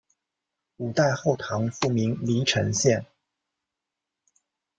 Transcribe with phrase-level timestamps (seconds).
[0.77, 3.05] 五代后唐复名黎城县。